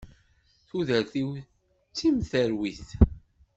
Tudert-iw 0.67 1.29
d 1.91 1.93
timterwit. 1.97 2.87